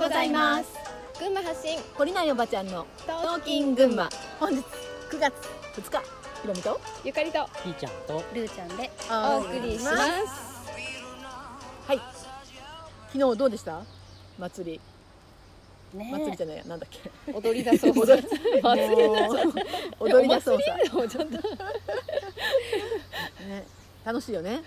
[0.00, 0.70] うございます。
[1.18, 1.78] 群馬発信。
[1.94, 4.08] 懲りないおばちゃんのトトーキン群馬。
[4.38, 4.64] 本日
[5.10, 5.34] 9月
[5.76, 5.98] 2日
[6.40, 7.44] ひろみとゆかりと。
[7.62, 9.96] ひーちゃんとルーちゃんでお送りします。
[11.86, 12.00] はい。
[13.12, 13.82] 昨日どうでした？
[14.38, 15.98] 祭り。
[15.98, 16.10] ね。
[16.12, 16.64] 祭りじゃないや。
[16.64, 17.32] なんだっけ？
[17.32, 18.28] 踊りだそう踊り。
[18.62, 19.32] だも
[20.00, 20.08] う。
[20.08, 21.32] 踊りだそうさ、でもちょっと。
[23.46, 23.64] ね、
[24.04, 24.62] 楽しいよね。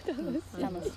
[0.59, 0.91] 楽しい。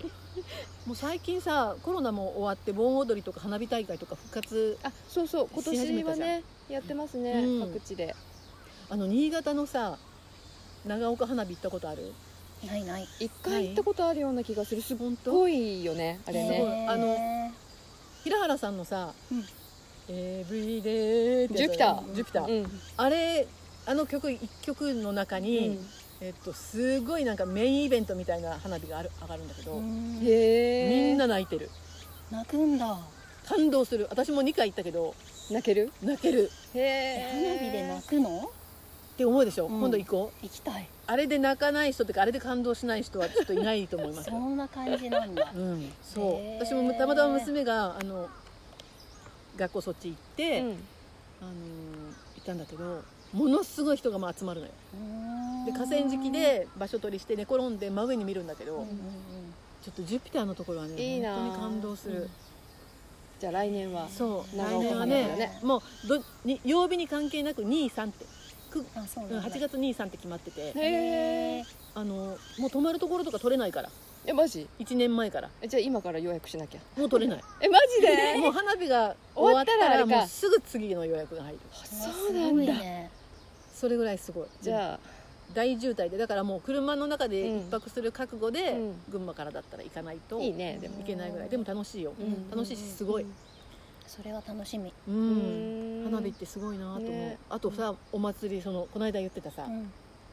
[0.87, 5.49] もう最近さコロナも終わって盆踊りとか花火大会とか復活あそうそう。
[5.53, 6.29] 今し始めたじゃん。
[6.29, 7.73] 年はねやってますね、うん。
[7.73, 8.15] 各地で。
[8.91, 9.99] あの新潟のさ
[10.85, 12.13] 長岡花火行ったことある？
[12.67, 13.09] ないない。
[13.21, 14.83] 一回行ったことあるような気がする。
[14.83, 16.87] すごいよねあれね。
[16.89, 17.17] あの
[18.23, 19.45] 平原さんのさうん
[20.09, 22.15] 「エブリデイ」ジュピター。
[22.15, 22.81] ジュピター、うん。
[22.97, 23.47] あれ
[23.87, 25.89] あの曲一曲の中に、うん
[26.21, 31.69] えっと、すごいなんかメインイベントみたいな花火がある上がるんだけど、みんな泣いてる。
[32.31, 32.99] 泣くんだ。
[33.47, 34.07] 感動する。
[34.11, 35.15] 私も2回行ったけど
[35.51, 35.93] 泣ける？
[36.03, 36.51] 泣ける。
[36.75, 38.51] へえ花火で泣くの？
[39.15, 39.81] って思うでしょ、うん。
[39.81, 40.45] 今度行こう。
[40.45, 40.89] 行きたい。
[41.07, 44.31] あれで泣かない人とかあれで感動しない人はちょっといないと思います。
[44.31, 45.53] そんな感じなんだ。
[45.55, 46.65] うん、そう。
[46.65, 48.29] 私もたまたま娘があの
[49.57, 50.67] 学校そっち行って、うん。
[51.43, 51.51] あの
[52.35, 53.03] 行ったんだけど
[53.37, 54.73] ものすごい人がまあ集まるのよ。
[55.67, 58.97] で河川敷で場所取りして寝転んで真上に見るんだけど、うんうんうん。
[59.83, 62.31] ちょっとジュピターのところはねいいな本当に感動する、
[63.41, 65.59] じゃあ来年はそう来年は花火だねね。
[65.63, 68.25] もうどに曜日に関係なく23って
[68.71, 70.61] くあそううんなんだ8月23って決まってて。
[70.61, 70.73] へ
[71.61, 71.65] え
[71.95, 73.91] あのもう泊まるところとか取れないから。
[74.29, 75.49] えマジ？1年前から。
[75.63, 76.81] えじゃあ今から予約しなきゃ。
[76.99, 77.45] もう取れない。
[77.61, 78.39] えマジで？
[78.41, 81.59] もう花火が終わったらもうすぐ次の予約が入る。
[81.73, 82.73] そうなんだ
[83.77, 84.47] それぐらいすごい。
[84.63, 84.99] じゃあ
[85.55, 87.59] 大渋滞でだからもう車の中でうん。
[87.61, 88.95] 一泊する覚悟で、うん。
[89.11, 90.79] 群馬からだったら行かないといいね。
[90.81, 91.49] でも行けないぐらい。
[91.49, 92.51] でも楽しいよ、うん。
[92.51, 93.27] 楽しいしすごい、
[94.07, 94.93] それは楽しみ。
[95.07, 96.05] うん。
[96.05, 96.11] うん。
[96.11, 97.39] 花火ってすごいなと思う、ね。
[97.51, 99.93] あとさお祭りそのこの間言ってたさうん。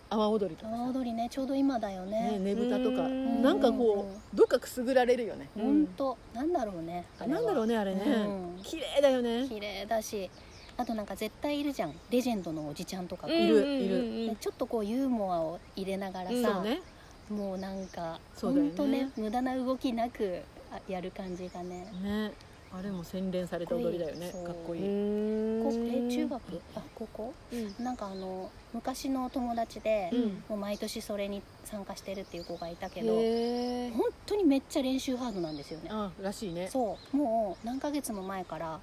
[0.10, 3.06] 阿波踊りとかさ、阿波踊りねちょうど今だよね、ねねぶたとか。
[3.06, 3.44] うん。
[3.44, 5.50] なんかこうどっかくすぐられるよね。
[5.56, 6.18] 本当。
[6.34, 8.64] なんだろうねなんだろうねあれね、うん。
[8.64, 9.48] 綺麗だよね。
[9.48, 10.30] 綺麗だし
[10.78, 11.94] あとなんか絶対いるじゃん。
[12.10, 16.82] レジェンドのおじちゃんとかが、いるうんいるちょっとこうユーモアを入れながらさ、ね。
[17.30, 20.42] もうなんかほんとね無駄な動きなく
[20.72, 21.88] あやる感じがね。
[22.04, 22.32] ね。
[22.76, 24.32] あれも洗練された踊りだよね。
[24.32, 25.64] かっこいい、うん。
[25.64, 26.62] こえ中学？
[26.76, 27.34] あ高校？
[27.52, 27.84] うん。
[27.84, 30.44] なんかあの昔の友達で、うん。
[30.50, 35.90] もう毎年それに参加してるっていう子がいたけど本当にめっちゃ練習ハードなんですよね。
[35.92, 36.68] あらしいね。
[36.68, 37.16] そう。
[37.16, 38.80] もう何ヶ月も前から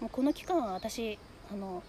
[0.00, 1.18] もうこの期間は私
[1.50, 1.82] あの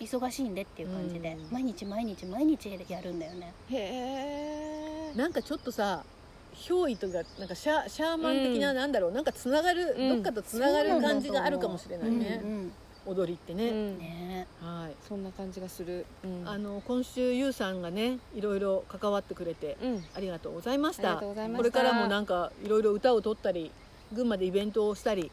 [0.00, 1.52] 忙しいんでっていう感じで、うん。
[1.52, 3.52] 毎日毎日毎日やるんだよね。
[3.70, 5.16] へえ。
[5.16, 6.04] なんかちょっとさ
[6.54, 8.76] 憑依とかなんかシャシャーマン的な、うん。
[8.76, 10.08] なんだろうなんかつながる、うん。
[10.08, 12.72] どっかとつながる感じがあるかもしれないうんね、うん
[13.06, 13.98] 踊りってね、うん。
[13.98, 14.46] ね。
[14.60, 14.94] はい。
[15.06, 16.06] そんな感じがする。
[16.24, 16.48] うん。
[16.48, 20.04] あの今週ゆうさんがねいろいろ関わってくれてうん。
[20.16, 21.58] ありがとうございましありがたとうございました。
[21.58, 23.70] これからもなんかいろいろ歌を取ったり
[24.12, 25.30] 群馬でイベントをしたり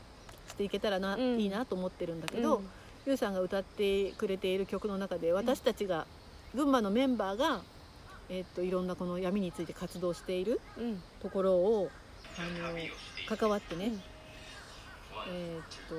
[0.52, 1.40] していけたらな、うん。
[1.40, 2.70] いいなと思ってるんだけど、うん。
[3.08, 6.06] ゆうさんが歌ってくれている曲の中で私たちが、
[6.54, 7.62] 群馬のメンバーが、
[8.30, 11.04] えっといろんなこの闇について活動しているうん。
[11.22, 11.90] ところを
[12.38, 14.02] あの関わってね、うん。
[15.34, 15.96] えっと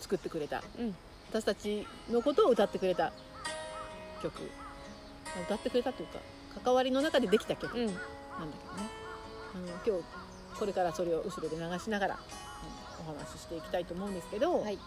[0.00, 0.62] 作ってくれた。
[0.78, 0.96] うん。
[1.30, 3.12] 私たちのことを歌ってくれた
[4.22, 4.50] 曲。
[5.44, 6.18] 歌ってくれたというか
[6.64, 8.90] 関わりの中でできた曲なんだうんけどね、
[9.54, 12.18] あの今日これからそれを後ろで流しながら
[13.08, 14.78] 話ししていきたいと思うんですけど、はい。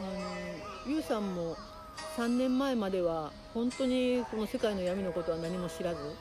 [0.00, 0.08] あの
[0.86, 1.56] ゆうさんも
[2.16, 6.14] 3年前までは本当にこの世界の闇のことは何も知らずうん。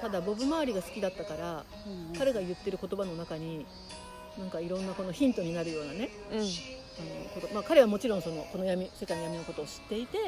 [0.00, 2.18] ただボブ周りが好きだったからうん。
[2.18, 3.66] 彼が言ってる言葉の中に
[4.38, 6.38] なんかいろんなこのヒントになるようなねうん。
[6.38, 6.48] あの
[7.40, 10.18] こと、まあ、彼はもちろんそのこの闇世界の闇のことを知っていて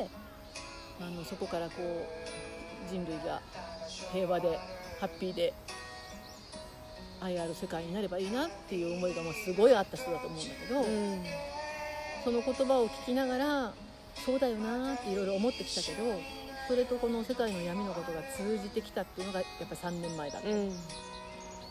[1.01, 3.41] あのそこからこう人類が
[4.13, 4.59] 平和で
[5.01, 5.53] ハッピーで
[7.23, 11.23] 愛ある世界になればいいなっていう思いがまあすごいあった人だと思うんだけど、うん
[12.25, 13.73] その言葉を聞きながら
[14.25, 16.05] そうだよなっていろいろ思ってきたけど
[16.69, 20.49] それとこの世界の闇のことが通じてきたっていうのがやっぱり3年前だった。
[20.49, 20.71] うん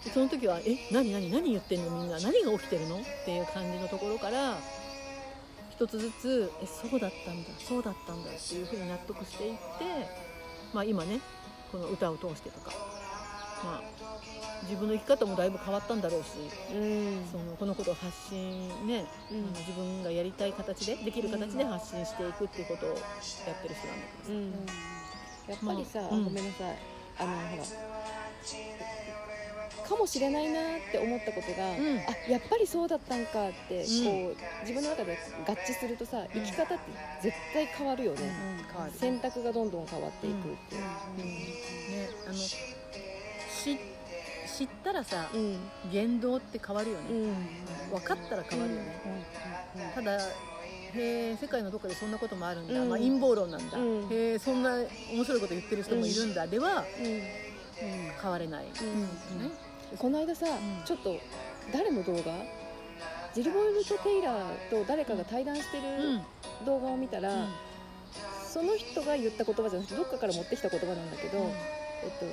[0.04, 2.20] でその時は「え何何何言ってんのみんな？
[2.20, 4.58] 何が起きてるの?」っていう感じのところから
[5.70, 9.60] 一つずつ「えそうだったんだそうだったんだ」っていうふうに納得していって、
[10.74, 11.20] まあ、今ね
[11.72, 12.72] この歌を通してとか、
[13.64, 13.82] まあ、
[14.64, 16.30] 自分の生き方もだいぶ変わったんだろうし
[16.74, 17.26] うん。
[17.32, 19.38] そのこのことを発信ね、うん。
[19.40, 22.98] あの自分がやりたい形でできる形で発信していくっていうことをやっ
[23.62, 24.30] てる人なんだけどさ。
[24.30, 24.52] うん。
[25.48, 26.24] やっぱりさ、まあうん。
[26.26, 26.78] ごめんなさい。
[27.20, 27.64] あのほら
[29.88, 32.00] かもしれないなって思ったことが、うん。
[32.00, 34.06] あやっぱりそうだったんかって、うん。
[34.06, 36.84] こう自分の中で合致するとさ生き方って
[37.22, 38.20] 絶対変わるよね、
[38.72, 40.82] 変わる選択がどんどん変わっていくっていう。
[40.82, 40.88] ね
[42.26, 42.36] あの
[43.64, 43.78] 知
[44.58, 45.58] 知ったらさうん
[45.92, 47.36] 言動って変わるよね、うん。
[47.92, 49.02] 分かったら変わるよね、
[49.96, 50.18] ただ
[50.94, 52.90] へえ世界のどっかでそんなこともあるんだ、うん。
[52.90, 54.10] まあ、陰謀論なんだ、うん。
[54.12, 54.76] へえそんな
[55.14, 57.22] 面白いこと言ってる人もいるんだ、ではうん。
[58.22, 59.02] 変われない、うん。
[59.02, 59.10] ね。
[59.98, 60.84] この間さ、ん。
[60.86, 61.16] ちょっと
[61.74, 62.22] 誰の動画？
[63.34, 66.18] ジルボイルとテイラーと誰かが対談してうん。
[66.18, 66.22] る
[66.66, 67.48] 動画を見たら、うん。
[68.48, 71.38] その人が言った言葉じゃなくてどっかから持ってきた言葉なんだけど、
[72.04, 72.26] えっと、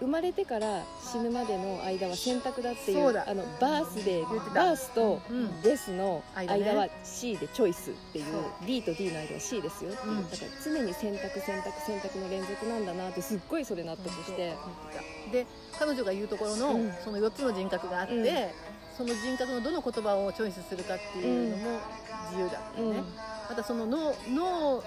[0.00, 0.82] 生まれてから
[1.12, 4.22] 死ぬまでの間は選択だっていうあのバースで
[4.54, 8.24] バースとうんデスの間は C でチョイスっていう
[8.66, 10.30] D と D の間は C ですよっていう、うん。
[10.30, 14.54] だから常に選択選択選択の連続なんだなってすっごいそれ納得して。
[15.32, 15.46] で
[15.78, 16.92] 彼女が言うところの、うん。
[17.04, 18.26] その4つの人格があって、うん。
[18.96, 21.78] その人格のどの言葉をチョイスするかっていうのも
[22.30, 23.02] 自由だったよね、
[23.48, 24.82] またその脳脳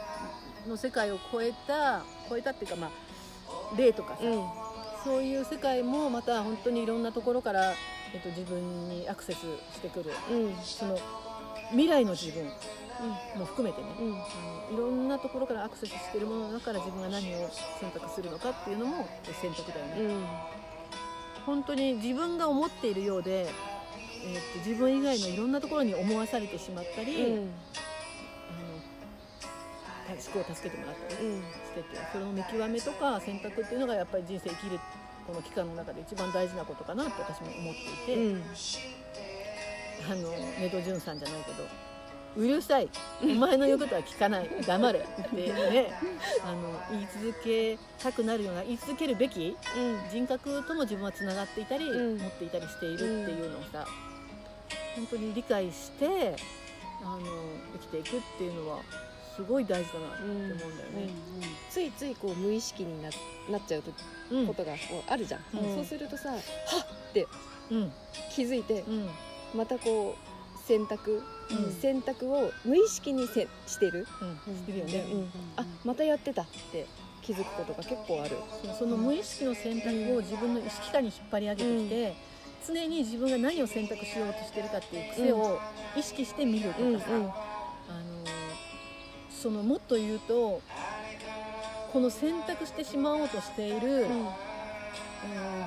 [0.68, 2.92] の世界を超えた超えたっていうかまあ
[3.77, 4.62] 霊とかさ、うん
[5.04, 7.74] そういう世界もまた本当にいろんなところから、
[8.14, 9.40] えっと、自分にアクセス
[9.74, 10.56] してくるうん。
[10.64, 10.98] その
[11.72, 12.46] 未来の自分
[13.38, 14.76] も含めてね、うん。
[14.76, 19.08] いろんなところからアクセスしてるものの中から自分が何を選択するのかっていうのも
[19.42, 20.26] 選択だよね、うん。
[21.46, 27.42] 本当に自分が思っているようで、えーと自分以外のいろんなところに思わされてしまったり、
[30.12, 31.42] 思考を助けてもらったりうん。
[31.42, 34.80] しててそれの見極めとか選択っていうのがやっぱり人生生きる
[35.26, 37.74] この期間の中で一番大事なことかなって私も思っ
[38.06, 38.44] ていて、うん。
[40.12, 41.64] あの根戸潤さんじゃないけど
[42.36, 42.90] 「うるさい。
[43.22, 44.50] お前の言うことは聞かない。
[44.66, 45.94] 黙れ」ってね
[46.44, 49.56] あの言い続けたくなるような言い続けるべき
[50.12, 52.18] 人格とも自分はつながっていたり、うん。
[52.18, 53.88] 持っていたりしているっていうのをさ
[54.96, 56.36] 本当に理解して
[57.04, 57.20] あの
[57.74, 58.80] 生きていくっていうのは
[59.35, 60.59] すごい大事だなって思うんだよ
[60.91, 61.09] ね。
[61.69, 63.09] ついついこう無意識にな
[63.50, 63.91] なっちゃうと
[64.31, 64.47] うん。
[64.47, 65.75] ことがこうあるじゃん、うん。
[65.75, 67.27] そうするとさはっって
[67.71, 67.91] うん
[68.35, 69.09] 気づいてうん。
[69.56, 71.21] またこう選択、
[71.51, 71.71] うん。
[71.74, 74.07] 選択を無意識にせしてる、
[74.47, 75.31] うん、してるよね、うん。
[75.57, 76.85] あまたやってたって
[77.21, 78.38] 気づくことが結構ある、
[78.74, 82.15] そその無意識の選択を自分の意識下に引っ張り上げてきて、
[82.68, 85.59] 常に自分が何を選択しようとしてるかっていう癖を
[85.95, 87.01] 意識して見るとかさ、うんうん。
[87.01, 87.35] あの
[89.44, 90.62] そのもっと言うと
[91.92, 94.28] この選択してしまおうとしている、うん。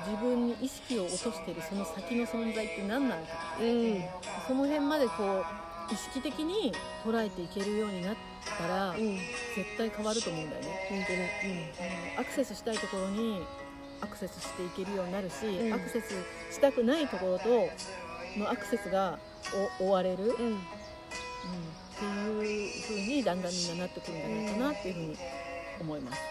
[0.07, 3.63] 自分に意識を落としているその先の存在って何なのかう。
[3.63, 4.03] ん。
[4.47, 5.43] その辺までこ
[5.89, 6.73] う意識的に
[7.05, 8.15] 捉えていけるようになっ
[8.57, 9.17] たら、うん。
[9.55, 10.87] 絶対変わると思うんだよね。
[10.89, 11.73] 本当ね
[12.15, 13.43] あのアクセスしたいところに
[14.01, 15.73] アクセスしていけるようになるし、うん。
[15.73, 16.09] アクセス
[16.51, 17.69] したくないところと
[18.39, 19.19] のアクセスが
[19.79, 20.31] お追われる、うん。
[20.31, 20.57] っうん
[22.01, 25.17] うんていう風にだんだんみんななってくるんじゃないかなっていう風に
[25.81, 26.21] 思います。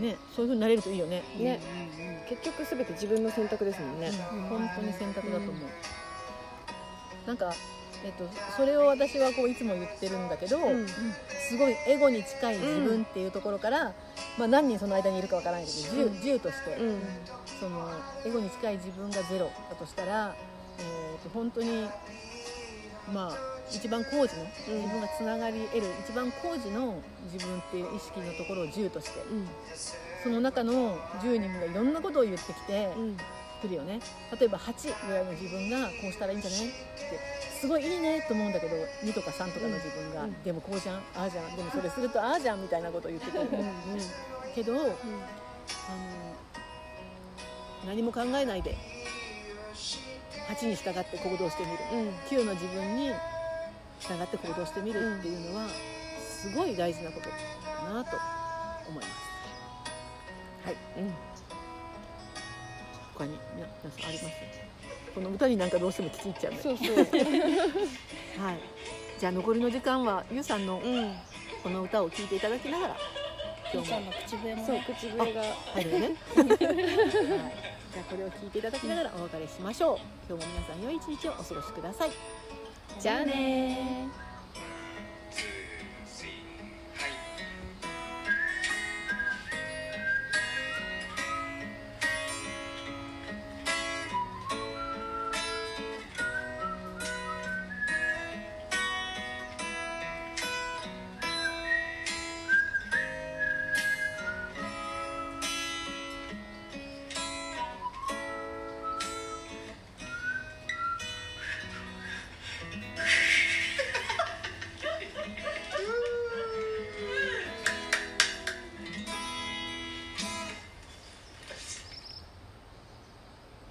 [0.00, 1.22] ね、そういう風になれるといいよね。
[1.38, 1.60] ね。
[2.28, 4.42] 結局すべて自分の選択ですもんね、うん。
[4.42, 5.56] 本当に選択だと思う。
[7.26, 7.54] なんか。
[8.04, 10.86] えっと、それを私はこういつも言ってるんだけど、うん。
[10.86, 13.94] すごいエゴに近い自分っていうところから、
[14.38, 16.12] まあ、何人その間にいるかわからないけど 10, うん。
[16.12, 17.00] 10として、うん。
[17.58, 17.90] その
[18.24, 20.36] エゴに近い自分がゼロだとしたら、
[20.78, 21.88] えー、と本当に
[23.12, 24.82] まあ一番高次のうん。
[24.82, 27.00] 自分がつながり得る一番高次の
[27.32, 29.20] 自分っていう意識のところを10として
[30.22, 33.16] その中の10人がいろんなことを言ってきてうん。
[33.62, 34.00] くるよね。
[34.38, 36.60] 例えば8ぐらいの自分がこうしたらいいんじゃない？
[36.60, 36.74] って
[37.58, 40.42] すごいいいねと思うんだけど2とか3とかの自分が、うん。
[40.42, 43.48] でもこうじゃんああじゃんでもそれするとああじゃんみたいなことを言ってくる。
[44.54, 44.84] けどあの
[47.86, 48.76] 何も考えないで
[50.54, 51.78] 8に従って行動してみる。
[51.94, 52.42] うん。
[52.42, 53.10] 9の自分に
[54.08, 55.68] 従って行動してみるっていうのは
[56.20, 58.16] すごい大事なことだなと
[58.88, 59.16] 思います。
[60.64, 61.14] はい、うん。
[63.14, 64.34] 他に皆皆さんあります？
[65.14, 66.96] この歌になんかどうしても聞き入っちゃうそうそう。
[68.38, 68.58] はい、
[69.18, 71.14] じゃあ残りの時間はゆうさんのうん。
[71.62, 72.96] この歌を聴いていただきながら
[73.72, 73.96] 今日も。
[73.96, 75.42] ゆうさんの口笛もそうね口笛が。
[75.74, 79.98] 入るよね、 はい、じゃあこれを聞いていただきながらお別れしましょう。
[80.28, 82.10] 今日も皆さん良い一日をお過ごしください
[82.98, 84.08] じゃあね